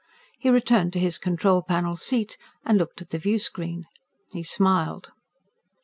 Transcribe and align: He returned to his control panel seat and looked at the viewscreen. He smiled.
He 0.39 0.49
returned 0.49 0.93
to 0.93 0.99
his 0.99 1.19
control 1.19 1.61
panel 1.61 1.95
seat 1.95 2.35
and 2.65 2.75
looked 2.75 3.03
at 3.03 3.11
the 3.11 3.19
viewscreen. 3.19 3.83
He 4.31 4.41
smiled. 4.41 5.11